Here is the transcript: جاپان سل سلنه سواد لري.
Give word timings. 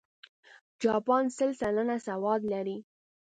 جاپان 0.83 1.23
سل 1.37 1.51
سلنه 1.61 1.95
سواد 2.07 2.41
لري. 2.53 2.77